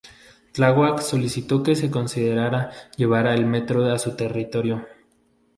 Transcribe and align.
Tláhuac 0.51 0.99
solicitó 1.03 1.61
que 1.61 1.75
se 1.75 1.91
considerara 1.91 2.71
llevar 2.97 3.27
el 3.27 3.45
metro 3.45 3.85
a 3.93 3.99
su 3.99 4.15
territorio. 4.15 4.87